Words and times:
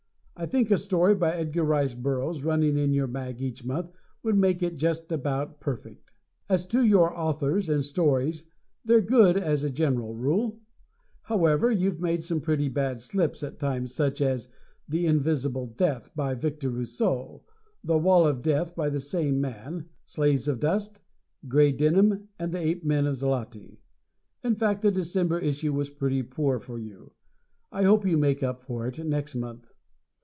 I 0.35 0.47
think 0.47 0.71
a 0.71 0.79
story 0.79 1.13
by 1.13 1.35
Edgar 1.37 1.61
Rice 1.63 1.93
Burroughs 1.93 2.41
running 2.43 2.75
in 2.75 2.93
your 2.95 3.05
mag 3.05 3.39
each 3.43 3.63
month 3.63 3.91
would 4.23 4.35
make 4.35 4.63
it 4.63 4.75
just 4.75 5.11
about 5.11 5.59
perfect. 5.59 6.13
As 6.49 6.65
to 6.69 6.83
your 6.83 7.15
authors 7.15 7.69
and 7.69 7.85
stories, 7.85 8.49
they're 8.83 9.01
good 9.01 9.37
as 9.37 9.63
a 9.63 9.69
general 9.69 10.15
rule; 10.15 10.59
however, 11.21 11.69
you've 11.71 11.99
made 11.99 12.23
some 12.23 12.41
pretty 12.41 12.69
bad 12.69 12.99
slips 12.99 13.43
at 13.43 13.59
times, 13.59 13.93
such 13.93 14.19
as 14.19 14.51
"The 14.89 15.05
Invisible 15.05 15.67
Death," 15.67 16.09
by 16.15 16.33
Victor 16.33 16.71
Rousseau, 16.71 17.43
"The 17.83 17.99
Wall 17.99 18.25
of 18.25 18.41
Death," 18.41 18.75
by 18.75 18.89
the 18.89 18.99
same 18.99 19.39
man, 19.39 19.89
"Slaves 20.07 20.47
of 20.47 20.59
the 20.59 20.65
Dust," 20.69 21.01
"Gray 21.47 21.71
Denim" 21.71 22.29
and 22.39 22.51
"The 22.51 22.57
Ape 22.61 22.83
Men 22.83 23.05
of 23.05 23.13
Xloti." 23.13 23.77
In 24.43 24.55
fact, 24.55 24.81
the 24.81 24.89
December 24.89 25.37
issue 25.37 25.71
was 25.73 25.91
pretty 25.91 26.23
poor 26.23 26.57
for 26.59 26.79
you. 26.79 27.11
I 27.71 27.83
hope 27.83 28.07
you 28.07 28.17
make 28.17 28.41
up 28.41 28.63
for 28.63 28.87
it 28.87 28.97
next 29.05 29.35
month. 29.35 29.67